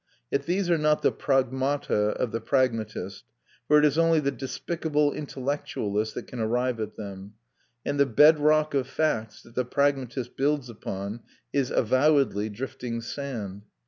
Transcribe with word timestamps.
Yet 0.31 0.47
these 0.47 0.67
are 0.67 0.79
not 0.79 1.03
the 1.03 1.11
pragmata 1.11 2.13
of 2.15 2.31
the 2.31 2.41
pragmatist, 2.41 3.23
for 3.67 3.77
it 3.77 3.85
is 3.85 3.99
only 3.99 4.19
the 4.19 4.31
despicable 4.31 5.13
intellectualist 5.13 6.15
that 6.15 6.25
can 6.25 6.39
arrive 6.39 6.79
at 6.79 6.95
them; 6.95 7.35
and 7.85 7.99
the 7.99 8.07
bed 8.07 8.39
rock 8.39 8.73
of 8.73 8.87
facts 8.87 9.43
that 9.43 9.53
the 9.53 9.63
pragmatist 9.63 10.35
builds 10.35 10.71
upon 10.71 11.19
is 11.53 11.69
avowedly 11.69 12.49
drifting 12.49 12.99
sand. 12.99 13.61